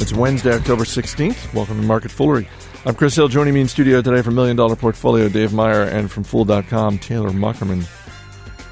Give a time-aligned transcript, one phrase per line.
[0.00, 1.52] It's Wednesday, October 16th.
[1.52, 2.48] Welcome to Market Foolery.
[2.86, 3.28] I'm Chris Hill.
[3.28, 7.30] Joining me in studio today from Million Dollar Portfolio, Dave Meyer, and from Fool.com, Taylor
[7.30, 7.84] Muckerman.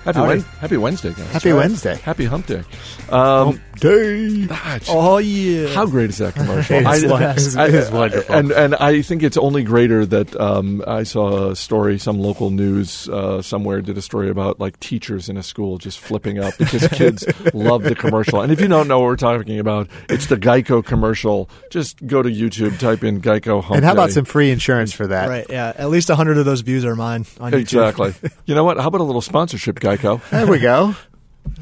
[0.07, 1.27] Happy, Wen- Happy Wednesday, guys.
[1.33, 1.97] Happy Wednesday.
[1.97, 2.63] Happy Hump Day.
[3.11, 4.47] Um, Day.
[4.51, 5.69] ah, Oh yeah!
[5.75, 6.77] How great is that commercial?
[6.81, 7.61] It is I- wonderful.
[7.61, 8.35] I- It is I- wonderful.
[8.35, 11.99] and and I think it's only greater that um, I saw a story.
[11.99, 15.99] Some local news uh, somewhere did a story about like teachers in a school just
[15.99, 18.41] flipping out because kids love the commercial.
[18.41, 21.51] And if you don't know what we're talking about, it's the Geico commercial.
[21.71, 24.13] Just go to YouTube, type in Geico Hump And how about Day.
[24.15, 25.29] some free insurance for that?
[25.29, 25.73] Right, yeah.
[25.77, 27.61] At least hundred of those views are mine on YouTube.
[27.61, 28.15] Exactly.
[28.47, 28.79] you know what?
[28.79, 29.96] How about a little sponsorship, Geico?
[30.31, 30.95] There we go.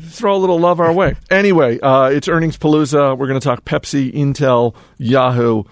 [0.02, 1.16] throw a little love our way.
[1.30, 3.16] Anyway, uh, it's earnings palooza.
[3.16, 5.65] We're going to talk Pepsi, Intel, Yahoo.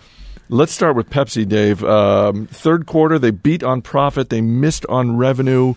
[0.48, 1.82] Let's start with Pepsi, Dave.
[1.82, 5.74] Um, third quarter, they beat on profit, they missed on revenue.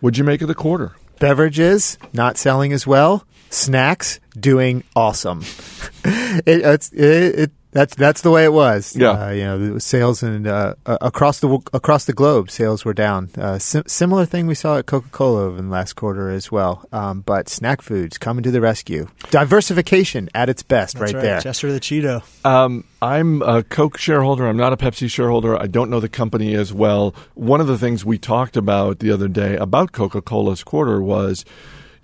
[0.00, 0.94] What'd you make of the quarter?
[1.18, 3.26] Beverages not selling as well.
[3.50, 5.40] Snacks doing awesome.
[6.04, 8.96] it, it's it, it that's that's the way it was.
[8.96, 9.10] Yeah.
[9.10, 13.28] uh, you know, sales and uh, uh, across the across the globe, sales were down.
[13.36, 16.86] Uh, sim- similar thing we saw at Coca Cola in the last quarter as well.
[16.90, 19.08] Um, but snack foods coming to the rescue.
[19.30, 21.40] Diversification at its best, That's right, there.
[21.42, 22.22] Chester the Cheeto.
[22.46, 24.46] Um, I'm a Coke shareholder.
[24.46, 25.60] I'm not a Pepsi shareholder.
[25.60, 27.14] I don't know the company as well.
[27.34, 31.44] One of the things we talked about the other day about Coca Cola's quarter was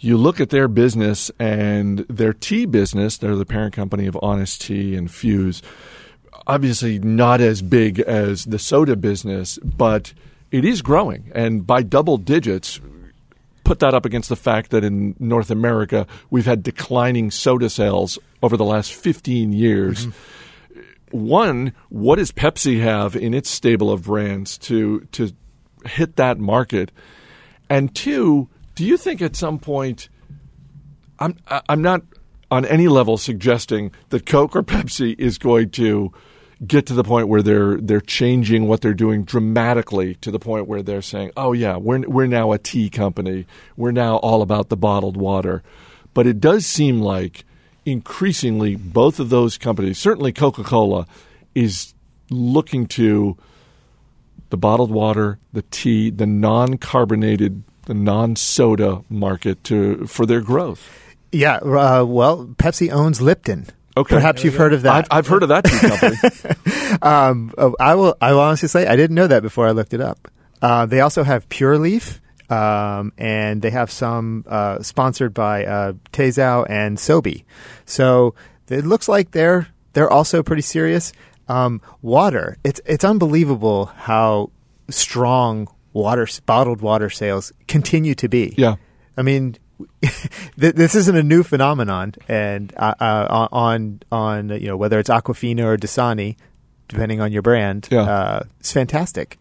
[0.03, 4.63] you look at their business and their tea business, they're the parent company of Honest
[4.63, 5.63] Tea and Fuze.
[6.47, 10.13] Obviously, not as big as the soda business, but
[10.51, 11.31] it is growing.
[11.35, 12.81] And by double digits,
[13.63, 18.19] put that up against the fact that in North America, we've had declining soda sales
[18.43, 20.07] over the last 15 years.
[20.07, 21.27] Mm-hmm.
[21.27, 25.33] One, what does Pepsi have in its stable of brands to to
[25.85, 26.91] hit that market?
[27.69, 30.09] And two, do you think at some point
[31.19, 31.37] I'm
[31.69, 32.03] I'm not
[32.51, 36.13] on any level suggesting that Coke or Pepsi is going to
[36.67, 40.69] get to the point where they're they're changing what they're doing dramatically to the point
[40.69, 43.47] where they're saying, "Oh yeah, we're we're now a tea company.
[43.77, 45.63] We're now all about the bottled water."
[46.15, 47.45] But it does seem like
[47.85, 51.07] increasingly both of those companies, certainly Coca-Cola
[51.55, 51.95] is
[52.31, 53.37] looking to
[54.51, 60.89] the bottled water, the tea, the non-carbonated, the non-soda market to for their growth.
[61.33, 61.57] Yeah.
[61.57, 63.67] Uh, well, Pepsi owns Lipton.
[63.97, 64.15] Okay.
[64.15, 64.95] Perhaps you've heard of that.
[64.95, 66.17] I've, I've heard of that company.
[67.03, 68.17] Um, oh, I will.
[68.21, 70.29] I will honestly say I didn't know that before I looked it up.
[70.61, 75.93] Uh, they also have Pure Leaf, um, and they have some uh, sponsored by uh,
[76.13, 77.45] Tazo and Sobe.
[77.87, 78.35] So
[78.69, 81.13] it looks like they're they're also pretty serious.
[81.49, 82.57] Um, water.
[82.63, 84.51] It's it's unbelievable how
[84.91, 88.55] strong water bottled water sales continue to be.
[88.57, 88.77] yeah.
[89.17, 89.57] I mean,
[90.57, 95.65] this isn't a new phenomenon, and uh, uh, on on you know whether it's Aquafina
[95.65, 96.37] or Dasani,
[96.89, 98.03] depending on your brand, Yeah.
[98.03, 99.39] uh, it's fantastic.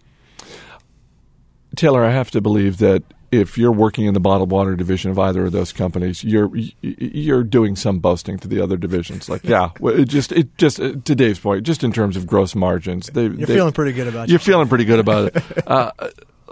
[1.75, 5.18] Taylor, I have to believe that if you're working in the bottled water division of
[5.18, 6.51] either of those companies, you're
[6.81, 9.29] you're doing some boasting to the other divisions.
[9.29, 12.56] Like, yeah, it just it just uh, to Dave's point, just in terms of gross
[12.56, 14.45] margins, they, You're they- feeling pretty good about You're yourself.
[14.47, 15.44] feeling pretty good about it.
[15.68, 15.91] Uh,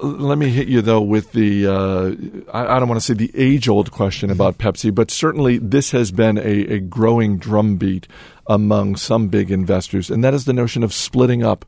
[0.01, 2.11] let me hit you though with the uh,
[2.53, 5.91] I, I don't want to say the age old question about Pepsi, but certainly this
[5.91, 6.41] has been a,
[6.73, 8.07] a growing drumbeat
[8.47, 11.65] among some big investors, and that is the notion of splitting up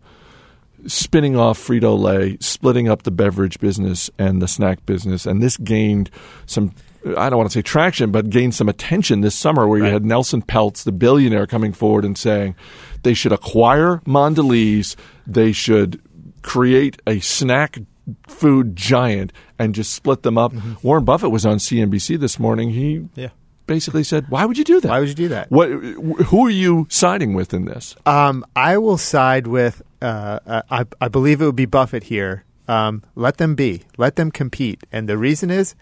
[0.87, 5.57] spinning off Frito Lay, splitting up the beverage business and the snack business, and this
[5.57, 6.09] gained
[6.45, 6.73] some.
[7.17, 10.05] I don't want to say traction, but gained some attention this summer, where you had
[10.05, 12.55] Nelson Peltz, the billionaire, coming forward and saying
[13.01, 15.99] they should acquire Mondelez, they should
[16.43, 17.79] create a snack
[18.27, 20.53] food giant, and just split them up.
[20.83, 22.71] Warren Buffett was on CNBC this morning.
[22.71, 23.29] He Yeah.
[23.67, 24.89] basically said, "Why would you do that?
[24.89, 25.49] Why would you do that?
[25.51, 25.69] What?
[25.69, 29.81] Who are you siding with in this?" Um, I will side with.
[30.01, 32.43] Uh, I, I believe it would be Buffett here.
[32.67, 33.83] Um, let them be.
[33.97, 34.83] Let them compete.
[34.91, 35.75] And the reason is,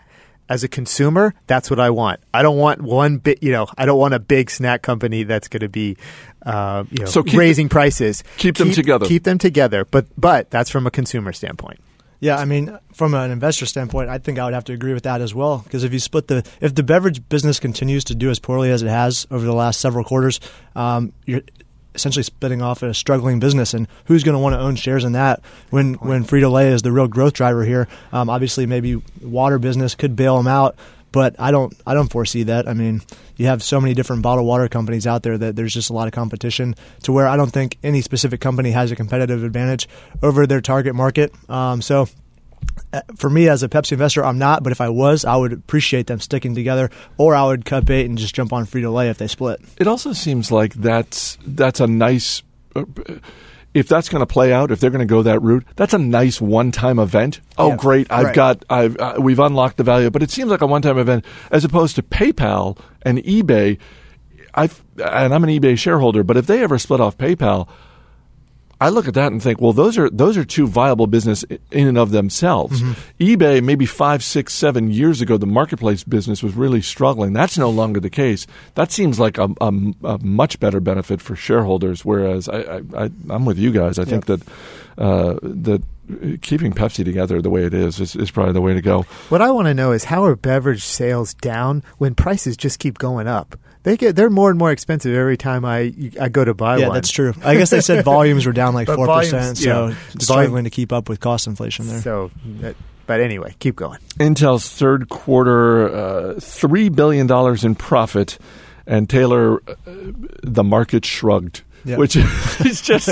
[0.50, 2.20] as a consumer, that's what I want.
[2.34, 3.42] I don't want one bit.
[3.42, 5.96] You know, I don't want a big snack company that's going to be,
[6.46, 8.24] uh, you know, So keep raising prices.
[8.38, 9.06] keep them together.
[9.06, 9.86] Keep them together.
[9.86, 11.80] But but that's from a consumer standpoint.
[12.22, 15.04] Yeah, I mean, from an investor standpoint, I think I would have to agree with
[15.04, 15.60] that as well.
[15.60, 18.84] Because if you split the, if the beverage business continues to do as poorly as
[18.84, 20.42] it has over the last several quarters,
[20.76, 21.42] um, you're
[21.96, 23.74] essentially splitting off a struggling business.
[23.74, 26.82] And who's going to want to own shares in that when when Frito Lay is
[26.82, 27.88] the real growth driver here?
[28.12, 30.76] Um, obviously, maybe water business could bail them out.
[31.12, 32.68] But I don't, I don't foresee that.
[32.68, 33.02] I mean,
[33.36, 36.08] you have so many different bottled water companies out there that there's just a lot
[36.08, 39.88] of competition to where I don't think any specific company has a competitive advantage
[40.22, 41.34] over their target market.
[41.50, 42.08] Um, so
[42.94, 44.64] uh, for me as a Pepsi investor, I'm not.
[44.64, 48.06] But if I was, I would appreciate them sticking together, or I would cut bait
[48.06, 49.62] and just jump on Frito Lay if they split.
[49.78, 52.44] It also seems like that's that's a nice.
[52.76, 52.86] Uh,
[53.74, 55.98] if that's going to play out, if they're going to go that route, that's a
[56.00, 57.40] nice one-time event.
[57.58, 58.08] Oh, Yeah, great!
[58.12, 58.36] I've right.
[58.36, 61.64] got, I've, uh, we've unlocked the value, but it seems like a one-time event as
[61.64, 63.78] opposed to PayPal and eBay.
[64.54, 67.68] I've, and I'm an eBay shareholder, but if they ever split off PayPal,
[68.82, 71.88] I look at that and think, well, those are those are two viable business in
[71.88, 72.82] and of themselves.
[73.20, 77.34] eBay, maybe five, six, seven years ago, the marketplace business was really struggling.
[77.34, 78.48] That's no longer the case.
[78.76, 79.74] That seems like a, a,
[80.04, 82.06] a much better benefit for shareholders.
[82.06, 84.00] Whereas I, I, I, I'm with you guys.
[84.00, 84.42] I think that
[84.98, 85.84] uh, that
[86.42, 89.04] keeping Pepsi together the way it is is, is probably the way to go.
[89.30, 92.98] What I want to know is how are beverage sales down when prices just keep
[92.98, 93.58] going up?
[93.90, 95.92] They get they're more and more expensive every time I
[96.22, 96.94] I go to buy yeah, one.
[96.94, 97.34] that's true.
[97.44, 99.96] I guess they said volumes were down like four percent, volumes, so yeah.
[100.20, 102.00] struggling to keep up with cost inflation there.
[102.00, 102.76] So, that,
[103.08, 103.98] but anyway, keep going.
[104.20, 108.38] Intel's third quarter, uh, three billion dollars in profit,
[108.86, 109.74] and Taylor, uh,
[110.44, 111.98] the market shrugged, Yeah.
[111.98, 112.16] which
[112.66, 113.08] is just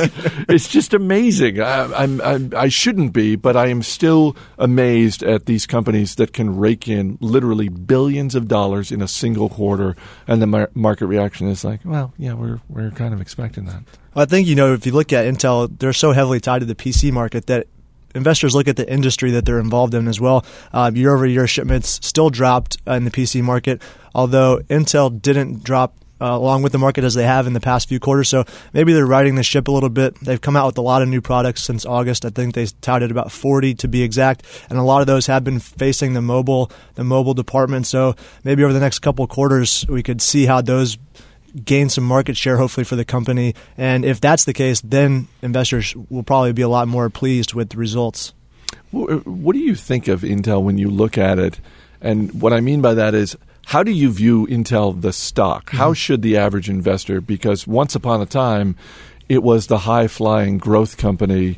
[0.49, 1.61] it's just amazing.
[1.61, 6.33] I, I'm, I'm I shouldn't be, but I am still amazed at these companies that
[6.33, 9.95] can rake in literally billions of dollars in a single quarter,
[10.27, 13.83] and the mar- market reaction is like, well, yeah, we're we're kind of expecting that.
[14.15, 16.75] I think you know if you look at Intel, they're so heavily tied to the
[16.75, 17.67] PC market that
[18.15, 20.45] investors look at the industry that they're involved in as well.
[20.73, 23.81] Uh, year over year shipments still dropped in the PC market,
[24.13, 25.93] although Intel didn't drop.
[26.19, 28.43] Uh, along with the market as they have in the past few quarters, so
[28.73, 30.19] maybe they're riding the ship a little bit.
[30.19, 32.25] They've come out with a lot of new products since August.
[32.25, 35.43] I think they touted about 40 to be exact, and a lot of those have
[35.43, 37.85] been facing the mobile, the mobile department.
[37.85, 40.97] So maybe over the next couple quarters, we could see how those
[41.63, 43.55] gain some market share, hopefully, for the company.
[43.77, 47.69] And if that's the case, then investors will probably be a lot more pleased with
[47.69, 48.33] the results.
[48.91, 51.59] What do you think of Intel when you look at it?
[52.01, 53.35] And what I mean by that is,
[53.67, 55.71] how do you view Intel the stock?
[55.71, 55.93] How mm-hmm.
[55.95, 57.19] should the average investor?
[57.19, 58.77] Because once upon a time,
[59.27, 61.57] it was the high flying growth company.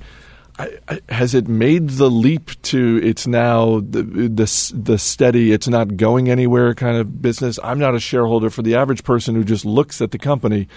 [0.57, 5.67] I, I, has it made the leap to it's now the, the the steady, it's
[5.67, 7.59] not going anywhere kind of business?
[7.63, 10.67] I'm not a shareholder for the average person who just looks at the company.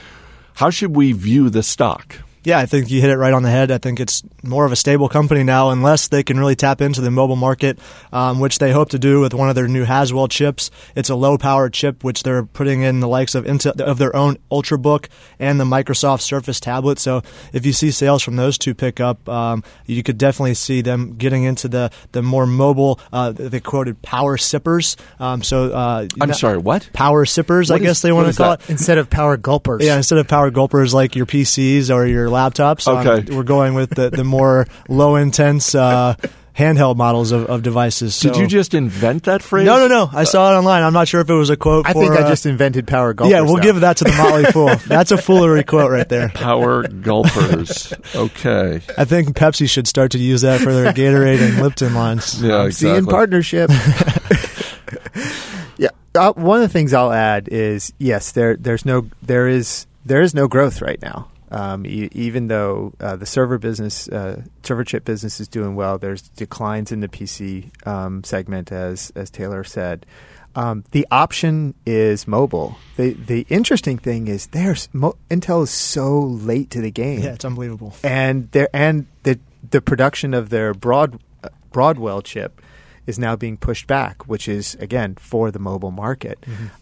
[0.56, 2.16] How should we view the stock?
[2.44, 3.70] Yeah, I think you hit it right on the head.
[3.70, 7.00] I think it's more of a stable company now, unless they can really tap into
[7.00, 7.78] the mobile market,
[8.12, 10.70] um, which they hope to do with one of their new Haswell chips.
[10.96, 14.14] It's a low power chip, which they're putting in the likes of Intel, of their
[14.16, 15.06] own UltraBook
[15.38, 16.98] and the Microsoft Surface tablet.
[16.98, 17.22] So
[17.52, 21.14] if you see sales from those two pick up, um, you could definitely see them
[21.16, 22.98] getting into the the more mobile.
[23.12, 24.96] Uh, they quoted power sippers.
[25.20, 26.90] Um, so uh, I'm not- sorry, what?
[26.92, 27.70] power sippers.
[27.70, 28.62] I What is- guess they want to call that?
[28.64, 28.70] it.
[28.70, 29.84] Instead of power gulpers.
[29.84, 33.34] Yeah, instead of power gulpers like your PCs or your laptops, um, Okay.
[33.34, 36.14] we're going with the, the more low intense uh,
[36.56, 38.18] handheld models of, of devices.
[38.20, 39.64] Did you just invent that phrase?
[39.64, 40.10] No, no, no.
[40.12, 40.82] I saw it online.
[40.82, 41.86] I'm not sure if it was a quote.
[41.86, 43.32] I for, think I uh, just invented power golfers.
[43.32, 43.40] yeah.
[43.40, 43.62] We'll though.
[43.62, 44.74] give that to the Motley Fool.
[44.86, 46.28] That's a foolery quote right there.
[46.28, 47.92] Power gulpers.
[48.14, 48.80] Okay.
[48.98, 52.42] I think Pepsi should start to use that for their Gatorade and Lipton lines.
[52.42, 53.70] Yeah, See in partnership.
[55.78, 59.86] yeah, uh, one of the things I'll add is yes, there there's no there is
[60.04, 61.28] there is no growth right now.
[61.52, 65.98] Um, e- even though uh, the server business, uh, server chip business is doing well,
[65.98, 70.06] there's declines in the PC um, segment, as as Taylor said.
[70.54, 72.76] Um, the option is mobile.
[72.96, 77.34] The the interesting thing is there's mo- Intel is so late to the game Yeah,
[77.34, 77.94] it's unbelievable.
[78.02, 79.38] and there and the
[79.70, 82.60] the production of their broad uh, Broadwell chip
[83.06, 86.38] is now being pushed back, which is again for the mobile market.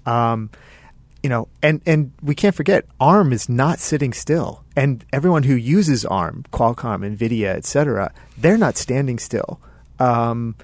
[0.06, 0.50] Um,
[1.22, 5.54] you know, and and we can't forget ARM is not sitting still, and everyone who
[5.54, 9.60] uses ARM, Qualcomm, Nvidia, etc., they're not standing still.
[9.98, 10.54] Um,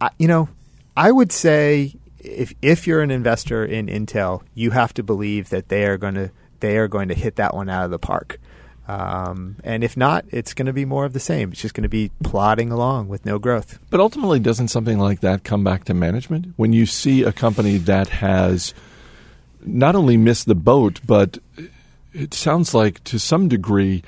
[0.00, 0.48] I, you know,
[0.96, 5.68] I would say if if you're an investor in Intel, you have to believe that
[5.68, 6.30] they are going to
[6.60, 8.40] they are going to hit that one out of the park.
[8.88, 11.52] Um, and if not, it's going to be more of the same.
[11.52, 13.78] It's just going to be plodding along with no growth.
[13.90, 16.54] But ultimately, doesn't something like that come back to management?
[16.56, 18.72] When you see a company that has
[19.68, 21.38] not only missed the boat, but
[22.12, 24.02] it sounds like to some degree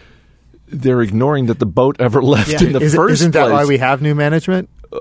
[0.69, 3.45] they're ignoring that the boat ever left in the Is, first isn't place.
[3.49, 4.69] that why we have new management?
[4.93, 4.99] Uh,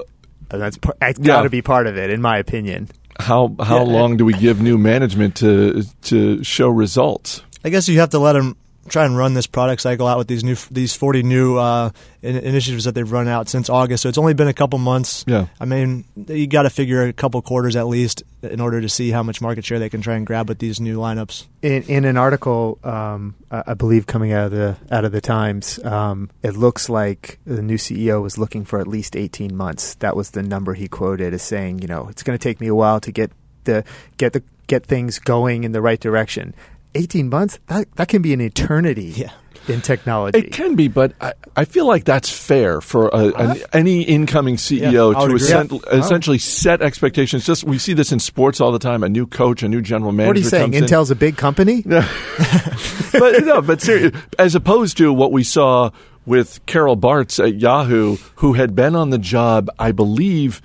[0.58, 1.26] that's par- that's Yeah.
[1.26, 2.90] got to be part of it, in my opinion.
[3.20, 7.44] how how Yeah, long do we give new management to to show results?
[7.64, 8.56] I guess you have to let them
[8.90, 11.92] try and run this product cycle out with these new these 40 new uh,
[12.22, 14.04] in- initiatives that they've run out since August.
[14.04, 15.24] So it's only been a couple months.
[15.28, 15.48] Yeah.
[15.60, 19.12] I mean, you got to figure a couple quarters at least in order to see
[19.12, 21.46] how much market share they can try and grab with these new lineups.
[21.62, 25.22] In, in an article, um, I I believe coming out of the out of the
[25.22, 29.96] Times, um, it looks like the new CEO was looking for at least eighteen months.
[29.96, 32.68] That was the number he quoted as saying, you know, it's going to take me
[32.68, 33.32] a while to get
[33.66, 33.84] the
[34.18, 36.54] get the get things going in the right direction.
[36.96, 39.32] Eighteen months that that can be an eternity Yeah.
[39.68, 40.40] in technology.
[40.40, 43.56] It can be, but I, I feel like that's fair for a, an, uh-huh.
[43.74, 45.48] any incoming CEO Yeah, to agree.
[45.48, 45.60] Yeah.
[45.60, 45.98] Uh-huh.
[45.98, 47.46] essentially set expectations.
[47.46, 49.04] Just we see this in sports all the time.
[49.04, 50.28] A new coach, a new general manager.
[50.30, 50.72] what are you saying?
[50.72, 50.86] comes in.
[50.86, 51.84] Intel's a big company.
[51.84, 55.92] but no, but ser- as opposed to what we saw
[56.26, 60.62] with Carol Bartz at Yahoo, who had been on the job, I believe,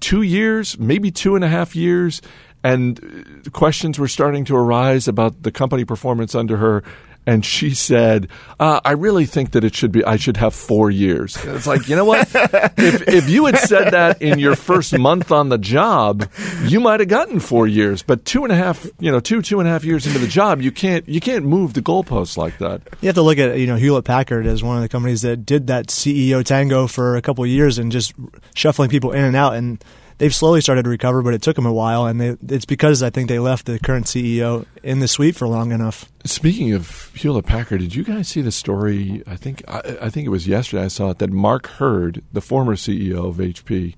[0.00, 2.22] two years, maybe two and a half years,
[2.64, 2.98] and
[3.46, 6.82] uh, questions were starting to arise about the company performance under her.
[7.24, 8.26] And she said,
[8.58, 10.04] uh, "I really think that it should be.
[10.04, 12.28] I should have four years." And It's like you know what?
[12.34, 16.28] if if you had said that in your first month on the job,
[16.64, 18.02] you might have gotten four years.
[18.02, 20.26] But two and a half, you know, two two and a half years into the
[20.26, 22.82] job, you can't you can't move the goalposts like that.
[23.00, 25.46] You have to look at you know Hewlett Packard as one of the companies that
[25.46, 28.14] did that CEO tango for a couple of years and just
[28.56, 29.80] shuffling people in and out, and
[30.22, 33.02] they've slowly started to recover, but it took them a while, and they, it's because
[33.02, 36.08] I think they left the current CEO in the suite for long enough.
[36.24, 39.24] Speaking of Hewlett Packard, did you guys see the story?
[39.26, 40.84] I think I, I think it was yesterday.
[40.84, 43.96] I saw it that Mark Hurd, the former CEO of HP,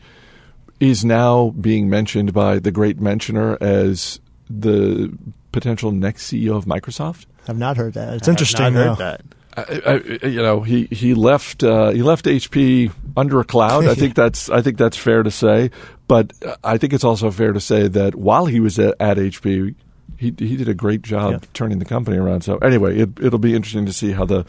[0.81, 5.17] is now being mentioned by the great mentioner as the
[5.53, 7.27] potential next CEO of Microsoft.
[7.47, 8.15] I've not heard that.
[8.15, 9.21] It's I have interesting not heard that.
[9.57, 9.81] I,
[10.23, 13.87] I, you know, he he left uh, he left HP under a cloud.
[13.87, 15.71] I think that's I think that's fair to say.
[16.09, 19.17] But uh, I think it's also fair to say that while he was at, at
[19.17, 19.75] HP,
[20.17, 21.39] he he did a great job Yeah.
[21.55, 22.43] turning the company around.
[22.43, 24.45] So anyway, it, it'll be interesting to see how the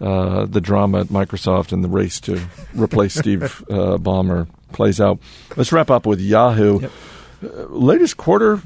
[0.00, 2.40] uh, the drama at Microsoft and the race to
[2.74, 5.18] replace Steve uh, Ballmer plays out.
[5.56, 6.80] Let's wrap up with Yahoo.
[6.80, 6.90] Yep.
[7.42, 8.60] Uh, latest quarter.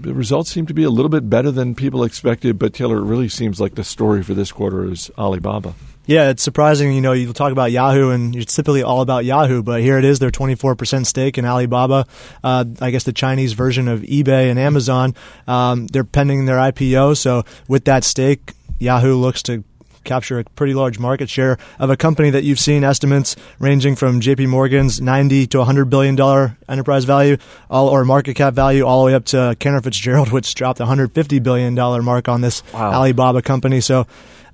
[0.00, 3.04] The results seem to be a little bit better than people expected, but Taylor, it
[3.04, 5.74] really seems like the story for this quarter is Alibaba.
[6.06, 6.92] Yeah, it's surprising.
[6.92, 10.04] You know, you talk about Yahoo, and it's typically all about Yahoo, but here it
[10.04, 10.20] is.
[10.20, 12.06] Their 24% stake in Alibaba.
[12.42, 15.14] Uh, I guess the Chinese version of eBay and Amazon.
[15.46, 19.64] Um, they're pending their IPO, so with that stake, Yahoo looks to
[20.08, 24.20] capture a pretty large market share of a company that you've seen estimates ranging from
[24.20, 27.36] JP Morgan's 90 to 100 billion dollar enterprise value
[27.70, 30.84] all or market cap value all the way up to Cantor Fitzgerald which dropped the
[30.84, 32.92] 150 billion dollar mark on this Wow.
[32.92, 33.80] Alibaba company.
[33.80, 34.06] So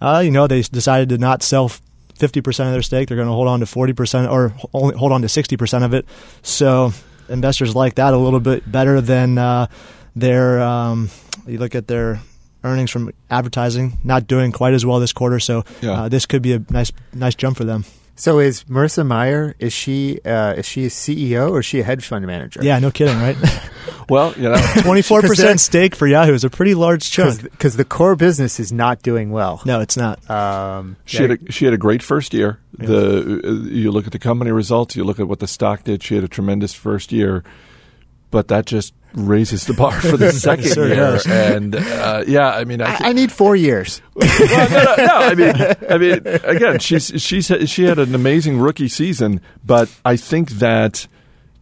[0.02, 1.70] uh, you know they decided to not sell
[2.18, 3.08] 50% of their stake.
[3.08, 6.06] They're going to hold on to 40% or only hold on to 60% of it.
[6.42, 6.92] So
[7.28, 9.66] investors like that a little bit better than uh,
[10.14, 11.10] their um,
[11.46, 12.20] you look at their
[12.64, 15.92] earnings from advertising not doing quite as well this quarter so Yeah.
[16.04, 17.84] uh, this could be a nice nice jump for them
[18.16, 19.56] So is Marissa Mayer?
[19.58, 22.60] Is she uh, is she a CEO or is she a hedge fund manager?
[22.62, 23.36] yeah no kidding right
[24.06, 24.54] Well, you know,
[24.84, 29.00] 24% stake for Yahoo is a pretty large chunk because the core business is not
[29.02, 29.62] doing well.
[29.64, 32.58] no it's not Um, she had a, she had a great first year.
[32.76, 36.02] The uh, you look at the company results, you look at what the stock did.
[36.02, 37.44] She had a tremendous first year,
[38.34, 40.96] but that just raises the bar for the second Sure year.
[40.96, 41.24] does.
[41.24, 44.02] And uh, yeah, I mean, I, I, I need four years.
[44.14, 44.28] well,
[44.70, 45.14] no, no, no.
[45.14, 45.54] I mean,
[45.88, 51.06] I mean, again, she's she's she had an amazing rookie season, but I think that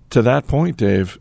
[0.09, 1.19] to that point, Dave,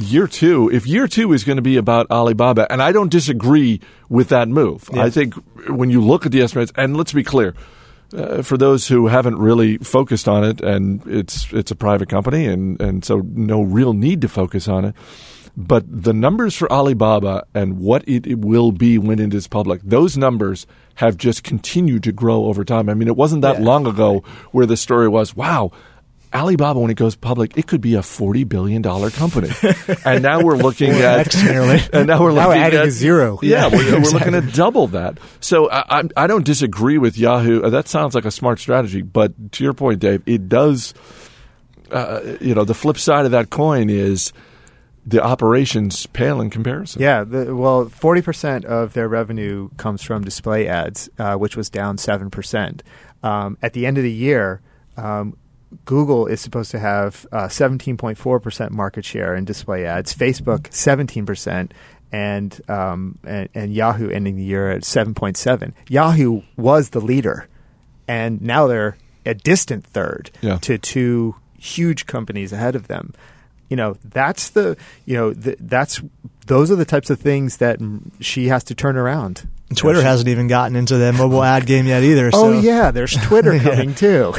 [0.00, 3.80] year two, if year two is going to be about Alibaba, and I don't disagree
[4.08, 4.90] with that move.
[4.92, 5.04] Yeah.
[5.04, 5.34] I think
[5.68, 7.54] when you look at the estimates, and let's be clear.
[8.14, 12.46] Uh, for those who haven't really focused on it, and it's it's a private company,
[12.46, 14.94] and, and so no real need to focus on it.
[15.56, 19.80] But the numbers for Alibaba and what it, it will be when it is public,
[19.82, 22.88] those numbers have just continued to grow over time.
[22.88, 23.64] I mean, it wasn't that Yeah.
[23.64, 24.22] long ago
[24.52, 25.72] where the story was, wow,
[26.36, 29.48] Alibaba, when it goes public, it could be a $40 billion company.
[30.04, 31.34] and now we're looking at.
[31.34, 31.80] Nearly.
[31.92, 33.38] And now we're Now looking adding at a zero.
[33.42, 35.18] Yeah, Yeah, we're, we're looking at double that.
[35.40, 37.62] So I, I, I don't disagree with Yahoo.
[37.62, 39.02] Uh, That sounds like a smart strategy.
[39.02, 40.92] But to your point, Dave, it does.
[41.90, 44.32] Uh, you know, the flip side of that coin is
[45.06, 47.00] the operations pale in comparison.
[47.00, 51.70] Yeah, the, well, forty percent of their revenue comes from display ads, uh, which was
[51.70, 52.82] down seven percent.
[53.22, 54.60] Um, at the end of the year,
[54.96, 55.36] um,
[55.84, 60.14] Google is supposed to have uh, seventeen point four percent market share in display ads.
[60.14, 61.72] Facebook seventeen percent.
[62.12, 65.74] And, um, and and Yahoo ending the year at seven point seven.
[65.88, 67.48] Yahoo was the leader,
[68.06, 68.96] and now they're
[69.26, 70.58] a distant third Yeah.
[70.58, 73.12] to two huge companies ahead of them.
[73.68, 76.00] You know, that's the you know th- that's
[76.46, 77.80] those are the types of things that
[78.20, 79.48] she has to turn around.
[79.74, 82.28] Twitter hasn't even gotten into the mobile ad game yet either.
[82.32, 83.62] Oh so- yeah, there's Twitter Yeah.
[83.64, 84.32] coming too.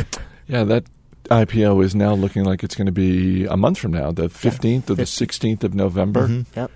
[0.47, 0.85] Yeah, that
[1.29, 4.89] IPO is now looking like it's going to be a month from now, the 15th
[4.89, 6.27] or the 16th of November.
[6.27, 6.45] Mhm.
[6.55, 6.71] Yep.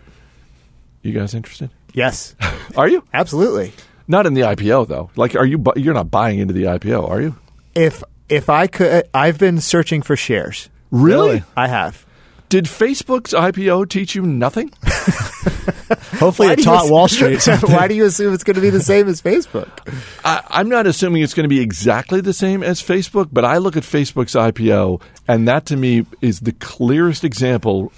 [1.01, 1.69] You guys interested?
[1.93, 2.35] Yes,
[2.77, 3.03] Are you?
[3.13, 3.73] absolutely.
[4.07, 5.09] Not in the IPO though.
[5.15, 5.57] Like, are you?
[5.57, 7.35] Bu- you're not buying into the IPO, are you?
[7.75, 10.69] If if I could, I've been searching for shares.
[10.91, 11.43] Really?
[11.55, 12.05] I have.
[12.51, 14.73] Did Facebook's IPO teach you nothing?
[16.19, 17.39] Hopefully, Why it do you taught Wall Street.
[17.41, 17.71] something.
[17.73, 19.69] Why do you assume it's going to be the same as Facebook?
[20.25, 23.57] I, I'm not assuming it's going to be exactly the same as Facebook, but I
[23.57, 27.93] look at Facebook's IPO, and that to me is the clearest example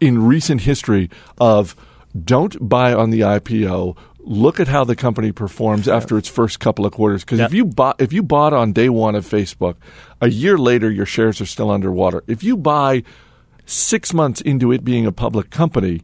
[0.00, 1.76] in recent history of
[2.24, 3.98] don't buy on the IPO.
[4.20, 7.22] Look at how the company performs after its first couple of quarters.
[7.22, 7.48] Because Yep.
[7.50, 9.74] if you bought if you bought on day one of Facebook,
[10.22, 12.24] a year later your shares are still underwater.
[12.26, 13.02] If you buy
[13.66, 16.02] six months into it being a public company,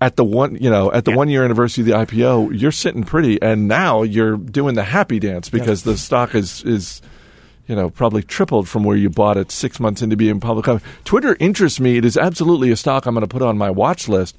[0.00, 1.16] at the one you know at the Yeah.
[1.16, 5.18] one year anniversary of the IPO, you're sitting pretty, and now you're doing the happy
[5.18, 7.00] dance because the stock is is
[7.66, 10.64] you know probably tripled from where you bought it six months into being public.
[10.66, 10.90] company.
[11.04, 14.06] Twitter interests me; it is absolutely a stock I'm going to put on my watch
[14.08, 14.36] list.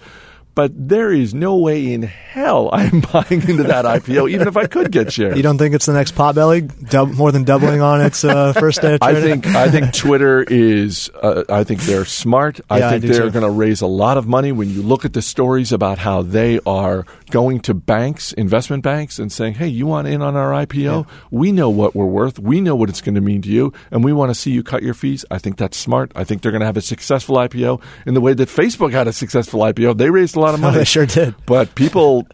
[0.57, 4.65] But there is no way in hell I'm buying into that IPO, even if I
[4.65, 5.37] could get shares.
[5.37, 6.89] You don't think it's the next Potbelly?
[6.89, 10.41] Dub- more than doubling on its uh, first day of I think I think Twitter
[10.41, 11.11] is.
[11.21, 12.59] Uh, I think they're smart.
[12.71, 14.51] I Yeah, I think do they're going to raise a lot of money.
[14.51, 19.19] When you look at the stories about how they are going to banks, investment banks,
[19.19, 21.05] and saying, "Hey, you want in on our IPO?
[21.29, 22.39] We know what we're worth.
[22.39, 24.63] We know what it's going to mean to you, and we want to see you
[24.63, 26.11] cut your fees." I think that's smart.
[26.15, 29.07] I think they're going to have a successful IPO in the way that Facebook had
[29.07, 29.97] a successful IPO.
[29.99, 30.77] They raised a lot of Oh, money.
[30.79, 31.35] they sure did.
[31.45, 32.27] But people.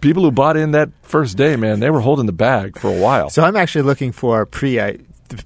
[0.00, 2.98] People who bought in that first day, man, they were holding the bag for a
[2.98, 3.28] while.
[3.28, 4.96] So I'm actually looking for pre I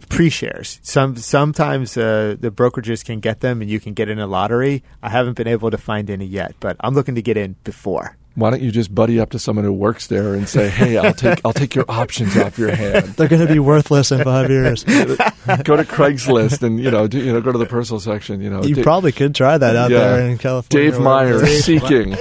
[0.09, 0.78] pre shares.
[0.85, 4.85] Some sometimes uh, the brokerages can get them, and you can get in a lottery.
[5.02, 8.16] I haven't been able to find any yet, but I'm looking to get in before.
[8.37, 11.14] Why don't you just buddy up to someone who works there and say, "Hey, I'll
[11.14, 14.50] take I'll take your options off your hand." They're going to be worthless in five
[14.50, 14.83] years.
[14.85, 18.41] go to Craigslist and you know do, you know go to the personal section.
[18.41, 19.99] You know, You Da- probably could try that out Yeah.
[20.17, 20.91] there in California.
[20.91, 21.38] Dave or wherever.
[21.41, 22.14] Meyer seeking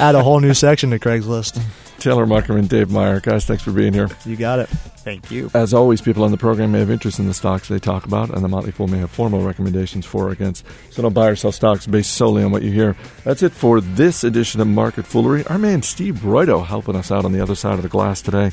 [0.00, 1.60] Add a whole new section to Craigslist.
[2.02, 3.20] Taylor Muckerman, Dave Meyer.
[3.20, 4.08] Guys, thanks for being here.
[4.26, 4.66] You got it.
[4.66, 5.50] Thank you.
[5.54, 8.30] As always, people on the program may have interest in the stocks they talk about,
[8.30, 10.66] and the Motley Fool may have formal recommendations for or against.
[10.90, 12.96] So don't buy or sell stocks based solely on what you hear.
[13.22, 15.48] That's it for this edition of Market Foolery.
[15.48, 18.50] Our man Steve Broido helping us out on the other side of the glass today.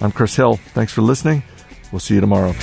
[0.00, 0.56] I'm Chris Hill.
[0.56, 1.42] Thanks for listening.
[1.92, 2.54] We'll see you tomorrow.